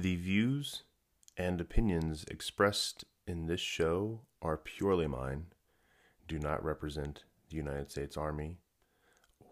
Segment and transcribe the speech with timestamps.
[0.00, 0.84] The views
[1.36, 5.46] and opinions expressed in this show are purely mine,
[6.28, 8.60] do not represent the United States Army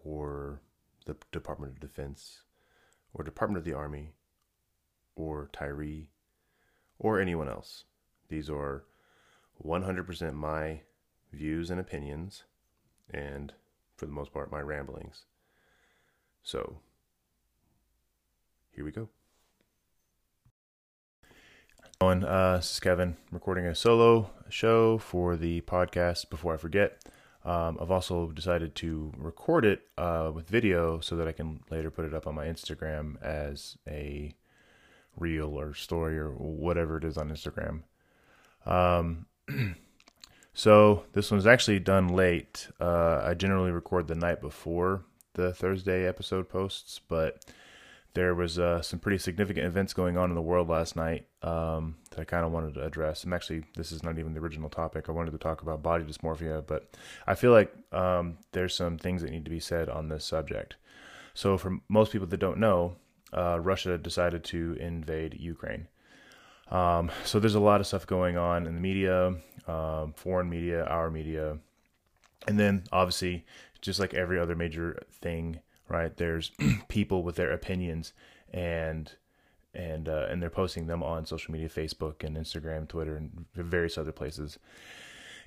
[0.05, 0.61] or
[1.05, 2.43] the Department of Defense
[3.13, 4.13] or Department of the Army
[5.17, 6.11] or Tyree
[6.97, 7.83] or anyone else.
[8.29, 8.85] These are
[9.61, 10.83] 100% my
[11.33, 12.45] views and opinions,
[13.13, 13.53] and
[13.97, 15.25] for the most part, my ramblings.
[16.41, 16.79] So,
[18.71, 19.09] here we go.
[21.99, 26.29] On, uh, this is Kevin recording a solo show for the podcast.
[26.29, 27.03] Before I forget,
[27.43, 31.89] um, I've also decided to record it uh, with video so that I can later
[31.89, 34.35] put it up on my Instagram as a
[35.17, 37.81] reel or story or whatever it is on Instagram.
[38.67, 39.25] Um,
[40.53, 42.67] so this one's actually done late.
[42.79, 47.43] Uh, I generally record the night before the Thursday episode posts, but
[48.17, 51.97] there was uh, some pretty significant events going on in the world last night um,
[52.09, 53.23] that I kind of wanted to address.
[53.23, 55.07] I'm actually, this is not even the original topic.
[55.07, 56.89] I wanted to talk about body dysmorphia, but
[57.27, 60.77] I feel like um, there's some things that need to be said on this subject.
[61.35, 62.95] So, for most people that don't know,
[63.33, 65.87] uh, Russia decided to invade Ukraine.
[66.71, 69.35] Um, so there's a lot of stuff going on in the media,
[69.67, 71.59] um, foreign media, our media,
[72.47, 73.45] and then obviously,
[73.79, 75.59] just like every other major thing,
[75.89, 76.15] right?
[76.15, 76.51] There's
[76.87, 78.13] people with their opinions,
[78.51, 79.11] and
[79.73, 83.97] and uh, and they're posting them on social media, Facebook and Instagram, Twitter, and various
[83.97, 84.57] other places.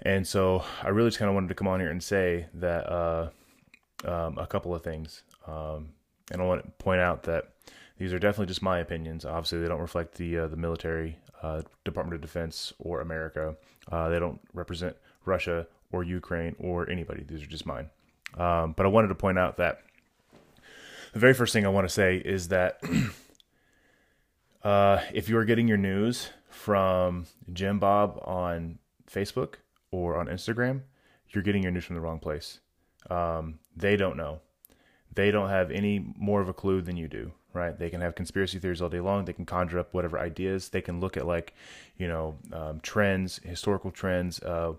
[0.03, 2.91] And so I really just kind of wanted to come on here and say that
[2.91, 3.29] uh,
[4.05, 5.91] um, a couple of things, um,
[6.31, 7.51] and I want to point out that
[7.99, 9.27] these are definitely just my opinions.
[9.27, 13.57] Obviously, they don't reflect the uh, the military, uh, Department of Defense, or America.
[13.93, 14.97] Uh, they don't represent
[15.27, 17.25] Russia or Ukraine or anybody.
[17.25, 17.91] These are just mine.
[18.39, 19.83] Um, but I wanted to point out that
[21.13, 22.81] the very first thing I want to say is that
[24.63, 28.79] uh, if you are getting your news from Jim Bob on
[29.11, 29.55] Facebook
[29.91, 30.83] or on Instagram,
[31.31, 32.61] you're getting your news from the wrong place.
[33.09, 34.41] Um, they don't know.
[35.15, 37.79] They don't have any more of a clue than you do right?
[37.79, 39.25] They can have conspiracy theories all day long.
[39.25, 40.69] They can conjure up whatever ideas.
[40.69, 41.55] They can look at like,
[41.97, 44.75] you know, um, trends, historical trends, uh,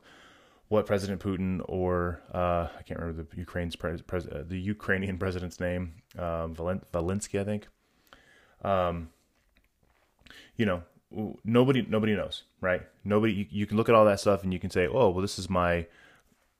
[0.71, 5.17] what President Putin or uh, I can't remember the Ukraine's pres- pres- uh, the Ukrainian
[5.17, 7.67] president's name, um, Valen- Valensky, I think.
[8.63, 9.09] Um,
[10.55, 10.83] you know,
[11.43, 12.83] nobody nobody knows, right?
[13.03, 13.33] Nobody.
[13.33, 15.37] You, you, can look at all that stuff and you can say, oh, well, this
[15.37, 15.87] is my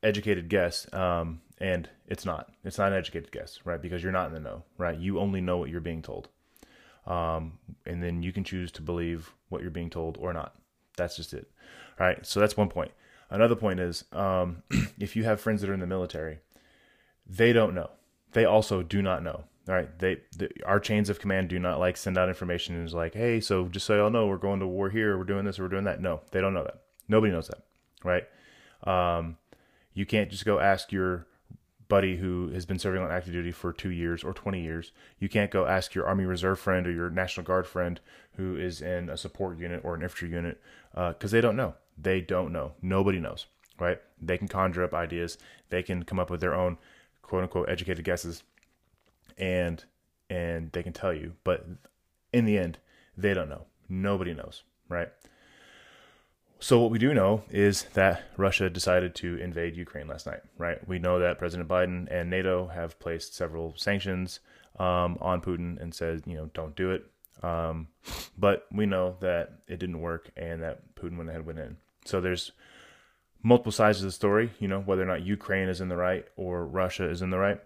[0.04, 0.94] educated guess.
[0.94, 2.52] Um, and it's not.
[2.66, 3.82] It's not an educated guess, right?
[3.82, 5.00] Because you're not in the know, right?
[5.00, 6.28] You only know what you're being told.
[7.08, 10.54] Um, and then you can choose to believe what you're being told or not.
[10.98, 11.50] That's just it.
[11.98, 12.26] All right.
[12.26, 12.92] So that's one point.
[13.32, 14.62] Another point is um,
[15.00, 16.40] if you have friends that are in the military,
[17.26, 17.90] they don't know.
[18.34, 19.46] They also do not know.
[19.70, 19.98] All right.
[20.00, 23.14] They, the, our chains of command do not like send out information and is like,
[23.14, 25.64] hey, so just so y'all know, we're going to war here, we're doing this, or
[25.64, 26.02] we're doing that.
[26.02, 26.82] No, they don't know that.
[27.08, 27.64] Nobody knows that.
[28.04, 28.28] Right.
[28.84, 29.38] Um,
[29.94, 31.28] you can't just go ask your
[31.88, 34.92] buddy who has been serving on active duty for two years or 20 years.
[35.20, 38.00] You can't go ask your Army Reserve friend or your National Guard friend
[38.38, 40.60] who is in a support unit or an infantry unit
[40.94, 41.76] because uh, they don't know.
[42.02, 42.74] They don't know.
[42.82, 43.46] Nobody knows,
[43.80, 44.00] right?
[44.22, 45.38] They can conjure up ideas.
[45.70, 46.78] They can come up with their own
[47.22, 48.44] quote unquote educated guesses
[49.38, 49.86] and
[50.30, 51.66] and they can tell you but
[52.34, 52.78] in the end
[53.18, 55.08] they don't know nobody knows right
[56.60, 60.88] so what we do know is that Russia decided to invade Ukraine last night, right?
[60.88, 64.42] We know that President Biden and NATO have placed several sanctions
[64.78, 67.04] um, on Putin and said, you know, don't do it.
[67.42, 67.88] Um,
[68.38, 71.78] but we know that it didn't work and that Putin went ahead and went in.
[72.06, 72.52] So there's
[73.44, 76.26] multiple sides of the story, you know, whether or not Ukraine is in the right
[76.36, 77.60] or Russia is in the right.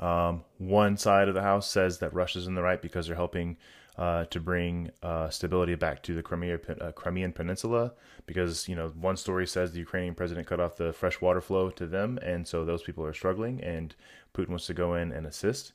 [0.00, 3.56] Um, one side of the house says that Russia's in the right because they're helping
[3.96, 7.92] uh, to bring uh, stability back to the Crimea, uh, Crimean Peninsula
[8.26, 11.70] because you know one story says the Ukrainian president cut off the fresh water flow
[11.70, 13.94] to them, and so those people are struggling, and
[14.34, 15.72] Putin wants to go in and assist.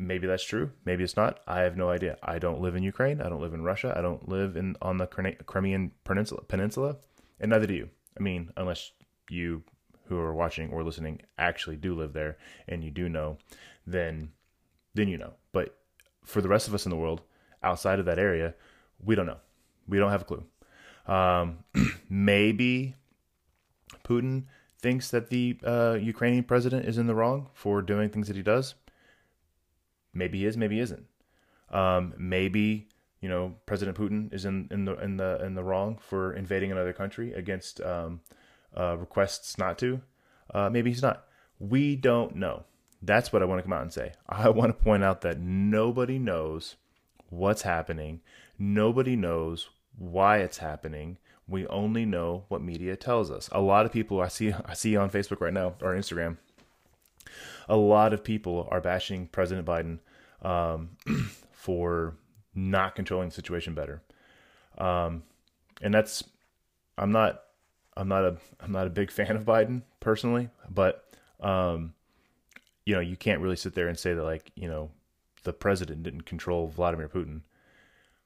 [0.00, 0.70] Maybe that's true.
[0.84, 1.40] Maybe it's not.
[1.48, 2.18] I have no idea.
[2.22, 3.20] I don't live in Ukraine.
[3.20, 3.92] I don't live in Russia.
[3.96, 6.98] I don't live in on the Crimean Peninsula, Peninsula,
[7.40, 7.90] and neither do you.
[8.16, 8.92] I mean, unless
[9.28, 9.64] you
[10.06, 13.38] who are watching or listening actually do live there and you do know,
[13.88, 14.30] then
[14.94, 15.32] then you know.
[15.50, 15.76] But
[16.24, 17.22] for the rest of us in the world
[17.64, 18.54] outside of that area,
[19.04, 19.38] we don't know.
[19.88, 20.44] We don't have a clue.
[21.08, 21.64] Um,
[22.08, 22.94] maybe
[24.04, 24.44] Putin
[24.80, 28.42] thinks that the uh, Ukrainian president is in the wrong for doing things that he
[28.42, 28.76] does.
[30.14, 31.06] Maybe he is, maybe he isn't.
[31.70, 32.88] Um, maybe
[33.20, 36.72] you know President Putin is in, in the in the in the wrong for invading
[36.72, 38.20] another country against um,
[38.76, 40.00] uh, requests not to.
[40.52, 41.24] Uh, maybe he's not.
[41.58, 42.64] We don't know.
[43.02, 44.12] That's what I want to come out and say.
[44.28, 46.76] I want to point out that nobody knows
[47.30, 48.20] what's happening.
[48.58, 51.18] Nobody knows why it's happening.
[51.46, 53.48] We only know what media tells us.
[53.52, 56.38] A lot of people I see I see on Facebook right now or Instagram.
[57.68, 59.98] A lot of people are bashing President Biden
[60.42, 60.90] um,
[61.52, 62.16] for
[62.54, 64.02] not controlling the situation better,
[64.78, 65.22] um,
[65.82, 66.24] and that's
[66.96, 67.42] I'm not
[67.96, 71.04] I'm not a I'm not a big fan of Biden personally, but
[71.40, 71.94] um,
[72.84, 74.90] you know you can't really sit there and say that like you know
[75.44, 77.42] the president didn't control Vladimir Putin.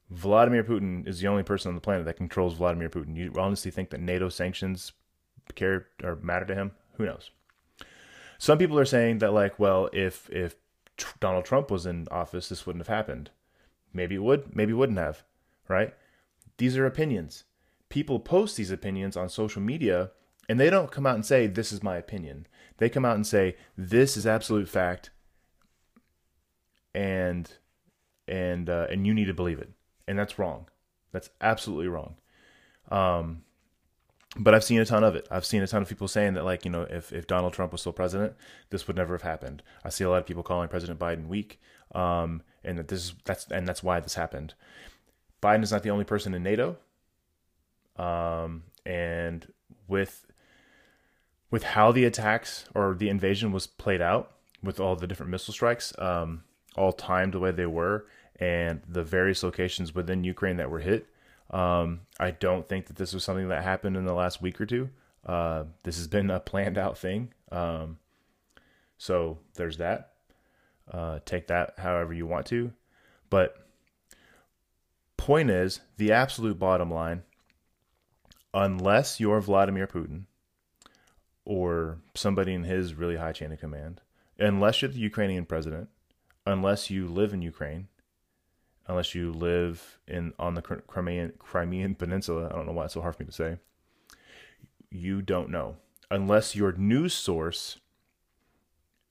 [0.09, 3.15] Vladimir Putin is the only person on the planet that controls Vladimir Putin.
[3.15, 4.91] You honestly think that NATO sanctions
[5.55, 6.71] care or matter to him?
[6.97, 7.31] Who knows?
[8.37, 10.55] Some people are saying that like, well, if if
[11.19, 13.31] Donald Trump was in office, this wouldn't have happened.
[13.93, 15.23] Maybe it would, maybe it wouldn't have,
[15.67, 15.93] right?
[16.57, 17.43] These are opinions.
[17.89, 20.11] People post these opinions on social media
[20.49, 22.47] and they don't come out and say this is my opinion.
[22.77, 25.11] They come out and say this is absolute fact
[26.93, 27.51] and
[28.27, 29.71] and uh, and you need to believe it.
[30.07, 30.67] And that's wrong.
[31.11, 32.15] That's absolutely wrong.
[32.89, 33.43] Um
[34.37, 35.27] but I've seen a ton of it.
[35.29, 37.71] I've seen a ton of people saying that, like, you know, if, if Donald Trump
[37.71, 38.33] was still president,
[38.69, 39.61] this would never have happened.
[39.83, 41.61] I see a lot of people calling President Biden weak,
[41.93, 44.55] um, and that this is that's and that's why this happened.
[45.41, 46.77] Biden is not the only person in NATO,
[47.97, 49.51] um, and
[49.87, 50.25] with
[51.51, 54.31] with how the attacks or the invasion was played out,
[54.63, 56.43] with all the different missile strikes, um,
[56.75, 58.07] all timed the way they were,
[58.39, 61.05] and the various locations within Ukraine that were hit
[61.51, 64.65] um, I don't think that this was something that happened in the last week or
[64.65, 64.89] two.
[65.25, 67.33] Uh, this has been a planned out thing.
[67.51, 67.99] Um,
[68.97, 70.13] so there's that.
[70.91, 72.73] Uh, take that however you want to.
[73.29, 73.55] But
[75.17, 77.23] point is, the absolute bottom line,
[78.53, 80.23] unless you're Vladimir Putin
[81.45, 84.01] or somebody in his really high chain of command,
[84.37, 85.89] unless you're the Ukrainian president,
[86.45, 87.87] unless you live in Ukraine,
[88.87, 92.47] unless you live in on the Crimean Crimean Peninsula.
[92.51, 93.57] I don't know why it's so hard for me to say.
[94.89, 95.77] You don't know
[96.13, 97.79] unless your news source,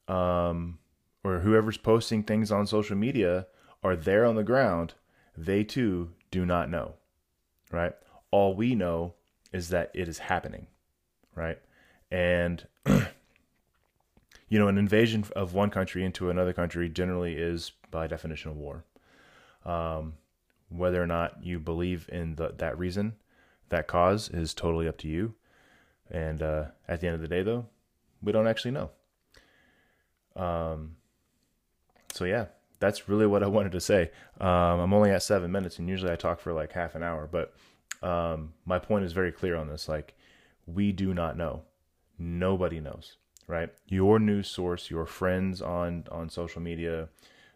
[0.06, 0.78] um,
[1.24, 3.46] or whoever's posting things on social media
[3.82, 4.94] are there on the ground.
[5.36, 6.94] They too do not know,
[7.72, 7.92] right?
[8.30, 9.14] All we know
[9.52, 10.68] is that it is happening,
[11.34, 11.58] right?
[12.10, 12.66] And
[14.48, 18.54] you know, an invasion of one country into another country generally is by definition a
[18.54, 18.84] war
[19.64, 20.14] um,
[20.68, 23.14] whether or not you believe in the, that reason,
[23.68, 25.34] that cause is totally up to you.
[26.10, 27.66] And uh, at the end of the day, though,
[28.22, 28.90] we don't actually know.
[30.36, 30.96] Um,
[32.12, 32.46] so yeah,
[32.78, 34.10] that's really what I wanted to say.
[34.40, 37.28] Um, I'm only at seven minutes, and usually I talk for like half an hour.
[37.30, 37.54] But
[38.02, 39.88] um, my point is very clear on this.
[39.88, 40.14] Like,
[40.66, 41.62] we do not know.
[42.18, 43.16] Nobody knows,
[43.46, 43.70] right?
[43.86, 47.08] Your news source, your friends on on social media,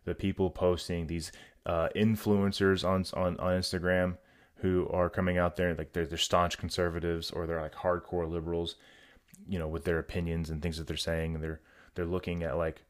[0.05, 1.31] the people posting these
[1.67, 4.17] uh, influencers on, on on Instagram
[4.61, 8.77] who are coming out there like they're, they're staunch conservatives or they're like hardcore liberals,
[9.47, 11.61] you know, with their opinions and things that they're saying, and they're
[11.95, 12.83] they're looking at like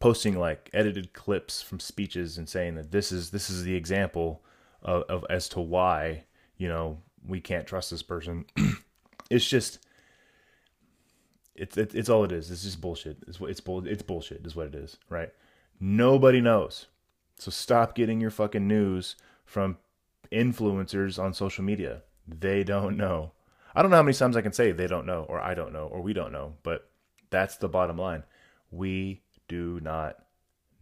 [0.00, 4.42] posting like edited clips from speeches and saying that this is this is the example
[4.82, 6.24] of, of as to why
[6.56, 8.46] you know we can't trust this person.
[9.30, 9.78] it's just
[11.54, 12.50] it's it, it's all it is.
[12.50, 13.18] It's just bullshit.
[13.28, 15.30] It's it's bull it's bullshit is what it is, right?
[15.78, 16.86] Nobody knows.
[17.38, 19.78] So stop getting your fucking news from
[20.32, 22.02] influencers on social media.
[22.26, 23.32] They don't know.
[23.74, 25.72] I don't know how many times I can say they don't know, or I don't
[25.72, 26.88] know, or we don't know, but
[27.30, 28.22] that's the bottom line.
[28.70, 30.16] We do not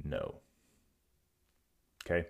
[0.04, 0.36] know.
[2.04, 2.28] Okay?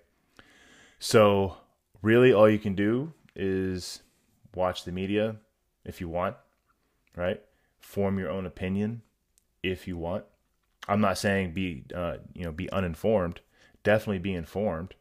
[0.99, 1.57] So,
[2.01, 4.03] really, all you can do is
[4.55, 5.37] watch the media
[5.85, 6.37] if you want,
[7.17, 7.41] right?
[7.81, 9.03] Form your own opinion
[9.63, 10.25] if you want.
[10.89, 13.41] I'm not saying be, uh, you know, be uninformed
[13.83, 14.95] definitely be informed,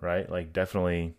[0.00, 0.30] right?
[0.30, 1.14] Like definitely,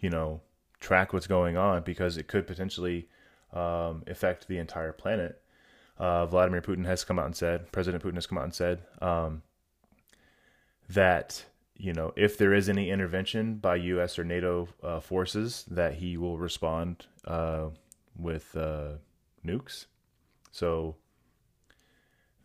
[0.00, 0.40] you know,
[0.80, 3.08] track what's going on because it could potentially
[3.52, 5.40] um, affect the entire planet.
[5.98, 8.82] Uh, Vladimir Putin has come out and said, President Putin has come out and said
[9.00, 9.42] um,
[10.88, 11.44] that
[11.74, 14.18] you know if there is any intervention by U.S.
[14.18, 17.68] or NATO uh, forces, that he will respond uh,
[18.18, 18.92] with uh,
[19.44, 19.86] nukes.
[20.50, 20.96] So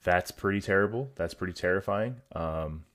[0.03, 1.11] that's pretty terrible.
[1.15, 2.21] That's pretty terrifying.
[2.33, 2.85] Um,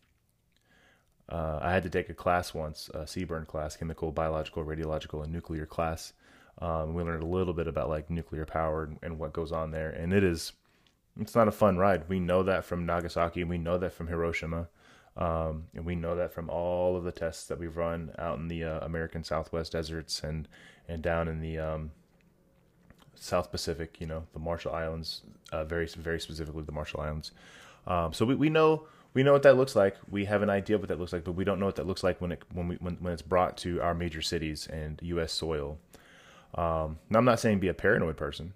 [1.28, 5.32] uh, I had to take a class once, a CBRN class, chemical, biological, radiological, and
[5.32, 6.12] nuclear class.
[6.58, 9.72] Um, we learned a little bit about like nuclear power and, and, what goes on
[9.72, 10.52] there, and it is,
[11.20, 12.08] it's not a fun ride.
[12.08, 14.68] We know that from Nagasaki, we know that from Hiroshima,
[15.16, 18.48] um, and we know that from all of the tests that we've run out in
[18.48, 20.48] the uh, American Southwest deserts and
[20.88, 21.90] and down in the um,
[23.14, 23.96] South Pacific.
[24.00, 27.32] You know, the Marshall Islands, uh, very very specifically the Marshall Islands.
[27.86, 28.86] Um, so we, we know
[29.16, 29.96] we know what that looks like.
[30.10, 31.86] We have an idea of what that looks like, but we don't know what that
[31.86, 35.00] looks like when it when we when, when it's brought to our major cities and
[35.02, 35.32] U.S.
[35.32, 35.78] soil.
[36.54, 38.52] Um, now, I'm not saying be a paranoid person,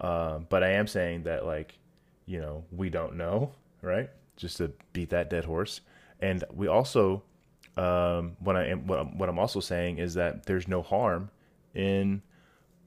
[0.00, 1.78] uh, but I am saying that like,
[2.24, 3.52] you know, we don't know,
[3.82, 4.08] right?
[4.38, 5.82] Just to beat that dead horse,
[6.22, 7.22] and we also,
[7.76, 11.28] um, what I am what I'm, what I'm also saying is that there's no harm
[11.74, 12.22] in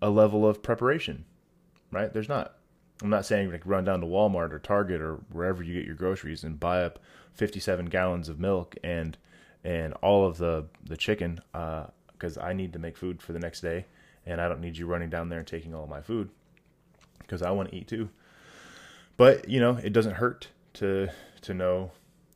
[0.01, 1.25] a level of preparation,
[1.91, 2.11] right?
[2.11, 2.55] There's not.
[3.01, 5.95] I'm not saying like run down to Walmart or Target or wherever you get your
[5.95, 6.99] groceries and buy up
[7.33, 9.17] 57 gallons of milk and
[9.63, 13.39] and all of the the chicken because uh, I need to make food for the
[13.39, 13.85] next day
[14.25, 16.29] and I don't need you running down there and taking all my food
[17.19, 18.09] because I want to eat too.
[19.17, 21.09] But you know, it doesn't hurt to
[21.41, 21.91] to know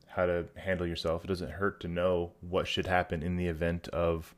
[0.07, 1.23] how to handle yourself.
[1.23, 4.33] It doesn't hurt to know what should happen in the event of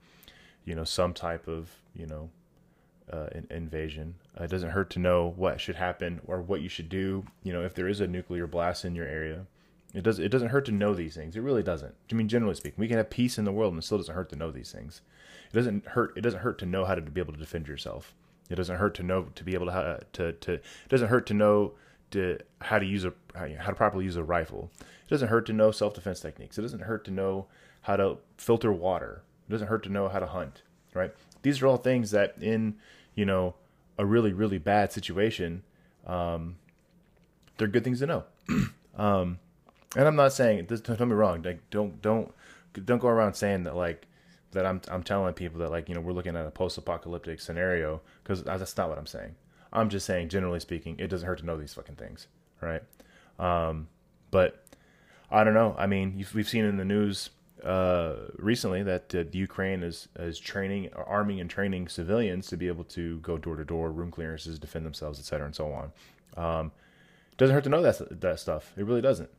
[0.64, 2.30] you know some type of you know
[3.12, 4.16] uh, in, invasion.
[4.40, 7.26] Uh, it doesn't hurt to know what should happen or what you should do.
[7.44, 9.46] You know, if there is a nuclear blast in your area,
[9.94, 10.20] it does.
[10.20, 11.36] It doesn't hurt to know these things.
[11.36, 11.96] It really doesn't.
[12.12, 14.14] I mean, generally speaking, we can have peace in the world, and it still doesn't
[14.14, 15.02] hurt to know these things.
[15.52, 16.18] It doesn't hurt.
[16.18, 18.14] It doesn't hurt to know how to be able to defend yourself.
[18.50, 20.54] It doesn't hurt to know to be able to how to to.
[20.54, 21.74] It doesn't hurt to know
[22.12, 24.70] to how to use a how to properly use a rifle.
[24.82, 26.58] It doesn't hurt to know self defense techniques.
[26.58, 27.48] It doesn't hurt to know
[27.82, 29.24] how to filter water.
[29.48, 30.64] It doesn't hurt to know how to hunt.
[30.94, 31.14] Right?
[31.46, 32.76] These are all things that in
[33.16, 33.56] you know,
[33.98, 35.64] a really, really bad situation,
[36.06, 36.58] um,
[37.58, 38.24] they're good things to know.
[38.98, 39.40] um,
[39.96, 40.82] and I'm not saying this.
[40.82, 41.42] Don't me wrong.
[41.42, 42.34] Like, don't don't
[42.84, 44.06] don't go around saying that like
[44.52, 44.66] that.
[44.66, 48.44] I'm I'm telling people that like you know we're looking at a post-apocalyptic scenario because
[48.44, 49.36] that's not what I'm saying.
[49.72, 52.28] I'm just saying, generally speaking, it doesn't hurt to know these fucking things,
[52.62, 52.84] right?
[53.40, 53.88] Um,
[54.32, 54.66] but
[55.32, 55.76] I don't know.
[55.78, 57.30] I mean, we've seen in the news
[57.66, 62.84] uh, recently that uh, Ukraine is is training, arming, and training civilians to be able
[62.86, 65.92] to go door to door, room clearances, defend themselves, et cetera, and so on.
[66.38, 66.72] Um,
[67.38, 68.72] doesn't hurt to know that that stuff.
[68.78, 69.30] It really doesn't.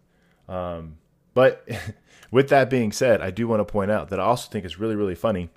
[0.49, 0.99] Um,
[1.35, 1.67] but
[2.31, 4.79] with that being said, I do want to point out that I also think it's
[4.79, 5.49] really really funny.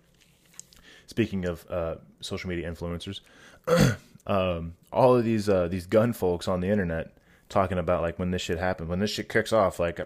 [1.07, 3.21] Speaking of uh, social media influencers,
[4.27, 7.17] um, all of these uh, these gun folks on the internet
[7.49, 9.99] talking about like when this shit happens, when this shit kicks off, like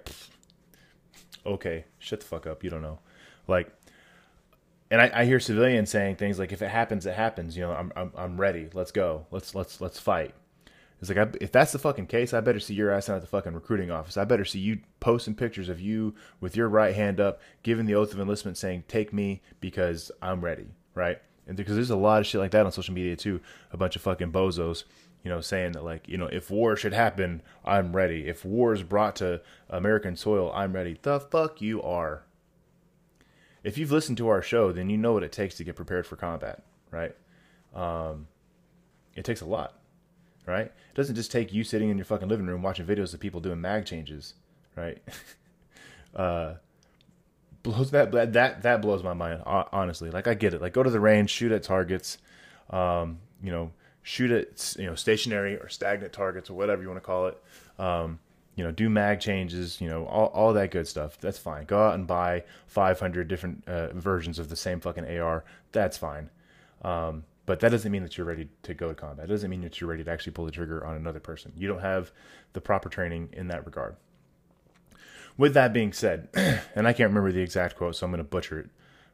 [1.45, 2.63] okay, shut the fuck up.
[2.63, 2.99] You don't know.
[3.47, 3.71] Like,
[4.91, 7.57] and I, I hear civilians saying things like, if it happens, it happens.
[7.57, 8.69] You know, I'm, I'm, I'm ready.
[8.73, 9.25] Let's go.
[9.31, 10.35] Let's, let's, let's fight.
[11.01, 13.21] It's like, I, if that's the fucking case, I better see your ass out at
[13.21, 14.15] the fucking recruiting office.
[14.15, 17.95] I better see you posting pictures of you with your right hand up, giving the
[17.95, 20.67] oath of enlistment saying, take me because I'm ready.
[20.95, 21.19] Right.
[21.45, 23.41] And because there's a lot of shit like that on social media too.
[23.71, 24.85] A bunch of fucking bozos
[25.23, 28.27] you know, saying that like, you know, if war should happen, I'm ready.
[28.27, 30.97] If war is brought to American soil, I'm ready.
[31.01, 32.23] The fuck you are.
[33.63, 36.05] If you've listened to our show, then you know what it takes to get prepared
[36.05, 37.15] for combat, right?
[37.73, 38.27] Um,
[39.15, 39.79] it takes a lot,
[40.45, 40.65] right?
[40.65, 43.39] It doesn't just take you sitting in your fucking living room watching videos of people
[43.39, 44.33] doing mag changes,
[44.75, 45.01] right?
[46.15, 46.55] uh,
[47.63, 50.09] blows that that that blows my mind honestly.
[50.09, 50.61] Like I get it.
[50.61, 52.17] Like go to the range, shoot at targets,
[52.69, 53.71] um, you know,
[54.03, 57.41] shoot at you know stationary or stagnant targets or whatever you want to call it.
[57.79, 58.19] Um,
[58.55, 61.17] you know, do mag changes, you know, all, all that good stuff.
[61.19, 61.65] That's fine.
[61.65, 65.43] Go out and buy 500 different uh, versions of the same fucking AR.
[65.71, 66.29] That's fine.
[66.83, 69.25] Um, but that doesn't mean that you're ready to go to combat.
[69.25, 71.51] It doesn't mean that you're ready to actually pull the trigger on another person.
[71.57, 72.11] You don't have
[72.53, 73.95] the proper training in that regard.
[75.35, 76.29] With that being said,
[76.75, 78.69] and I can't remember the exact quote, so I'm going to butcher it,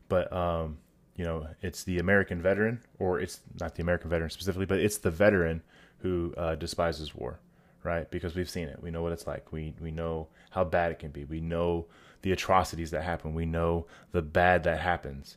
[0.09, 0.77] but um,
[1.19, 4.99] you know, it's the American veteran, or it's not the American veteran specifically, but it's
[4.99, 5.61] the veteran
[5.97, 7.41] who uh, despises war,
[7.83, 8.09] right?
[8.09, 8.81] Because we've seen it.
[8.81, 9.51] We know what it's like.
[9.51, 11.25] We we know how bad it can be.
[11.25, 11.87] We know
[12.21, 13.33] the atrocities that happen.
[13.33, 15.35] We know the bad that happens.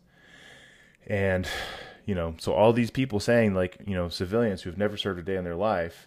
[1.09, 1.49] And
[2.07, 5.23] you know, so all these people saying like, you know, civilians who've never served a
[5.25, 6.07] day in their life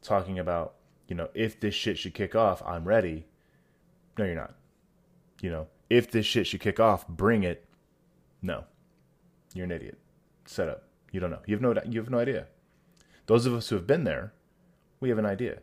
[0.00, 0.74] talking about,
[1.08, 3.26] you know, if this shit should kick off, I'm ready.
[4.16, 4.54] No, you're not.
[5.40, 7.64] You know, if this shit should kick off, bring it.
[8.40, 8.62] No,
[9.54, 9.98] you're an idiot.
[10.46, 10.84] Set up.
[11.12, 11.40] You don't know.
[11.46, 12.46] You have no you have no idea.
[13.26, 14.32] Those of us who have been there,
[15.00, 15.60] we have an idea.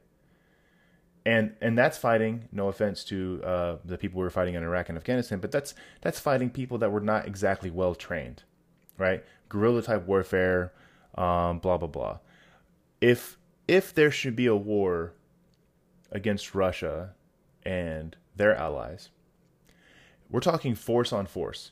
[1.26, 2.48] And and that's fighting.
[2.52, 5.74] No offense to uh, the people we were fighting in Iraq and Afghanistan, but that's
[6.02, 8.44] that's fighting people that were not exactly well trained,
[8.98, 9.24] right?
[9.50, 10.74] Guerrilla type warfare,
[11.16, 12.20] um, blah blah blah.
[13.02, 13.38] If
[13.68, 15.14] if there should be a war
[16.12, 17.16] against Russia
[17.64, 19.10] and their allies,
[20.30, 21.72] we're talking force on force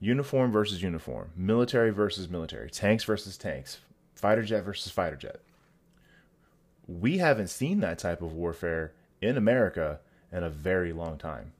[0.00, 3.78] uniform versus uniform, military versus military, tanks versus tanks,
[4.14, 5.40] fighter jet versus fighter jet.
[6.86, 10.00] We haven't seen that type of warfare in America
[10.30, 11.52] in a very long time.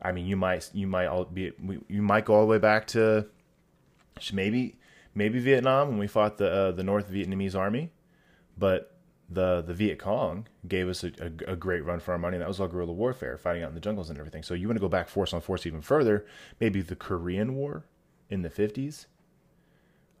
[0.00, 1.52] I mean, you might you might all be
[1.88, 3.26] you might go all the way back to
[4.32, 4.76] maybe
[5.14, 7.90] maybe Vietnam when we fought the uh, the North Vietnamese army,
[8.58, 8.93] but
[9.28, 12.36] the the Viet Cong gave us a, a, a, great run for our money.
[12.36, 14.42] And that was all guerrilla warfare, fighting out in the jungles and everything.
[14.42, 16.26] So you want to go back force on force even further,
[16.60, 17.84] maybe the Korean War
[18.28, 19.06] in the fifties.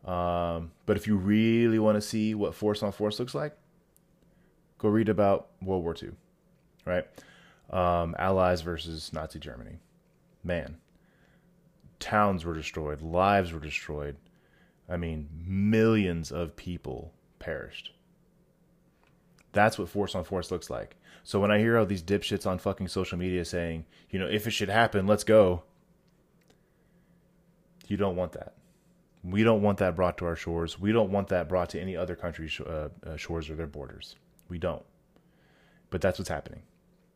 [0.04, 3.56] Um, but if you really want to see what force on force looks like,
[4.78, 6.10] go read about World War II,
[6.84, 7.06] right?
[7.70, 9.78] Um, Allies versus Nazi Germany.
[10.42, 10.76] Man,
[11.98, 14.16] towns were destroyed, lives were destroyed.
[14.90, 17.92] I mean, millions of people perished
[19.54, 20.96] that's what force on force looks like.
[21.22, 24.46] So when I hear all these dipshits on fucking social media saying, you know, if
[24.46, 25.62] it should happen, let's go.
[27.86, 28.54] You don't want that.
[29.22, 30.78] We don't want that brought to our shores.
[30.78, 34.16] We don't want that brought to any other country's uh, uh, shores or their borders.
[34.50, 34.84] We don't.
[35.88, 36.62] But that's what's happening.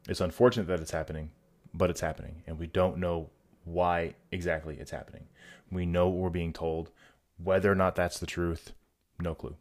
[0.08, 1.30] It's unfortunate that it's happening,
[1.74, 2.42] but it's happening.
[2.46, 3.28] And we don't know
[3.64, 5.26] why exactly it's happening.
[5.70, 6.90] We know what we're being told.
[7.36, 8.72] Whether or not that's the truth,
[9.20, 9.56] no clue.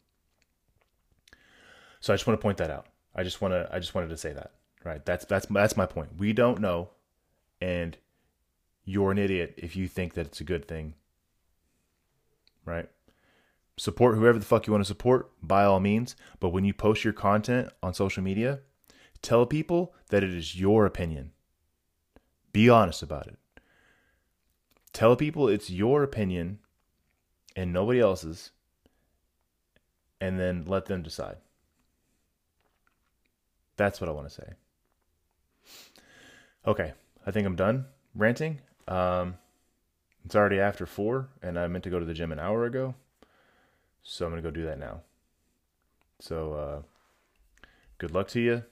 [1.99, 2.87] So I just want to point that out.
[3.15, 4.51] I just want to I just wanted to say that.
[4.83, 5.05] Right?
[5.05, 6.17] That's that's that's my point.
[6.17, 6.89] We don't know
[7.59, 7.97] and
[8.85, 10.93] you're an idiot if you think that it's a good thing.
[12.65, 12.89] Right?
[13.77, 17.03] Support whoever the fuck you want to support by all means, but when you post
[17.03, 18.61] your content on social media,
[19.21, 21.31] tell people that it is your opinion.
[22.51, 23.37] Be honest about it.
[24.93, 26.59] Tell people it's your opinion
[27.55, 28.51] and nobody else's,
[30.19, 31.37] and then let them decide.
[33.77, 34.53] That's what I want to say.
[36.65, 36.93] Okay,
[37.25, 38.59] I think I'm done ranting.
[38.87, 39.37] Um,
[40.25, 42.95] it's already after four, and I meant to go to the gym an hour ago,
[44.03, 45.01] so I'm gonna go do that now.
[46.19, 46.81] So, uh,
[47.99, 48.63] good luck to you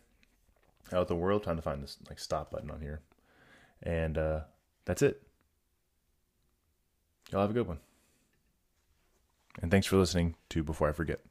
[0.91, 1.43] out the world.
[1.43, 3.01] Trying to find this like stop button on here,
[3.81, 4.39] and uh,
[4.83, 5.21] that's it.
[7.31, 7.79] Y'all have a good one,
[9.61, 11.21] and thanks for listening to Before I Forget.